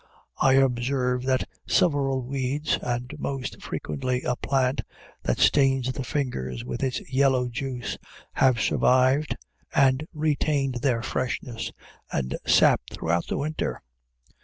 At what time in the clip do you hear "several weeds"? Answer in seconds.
1.67-2.79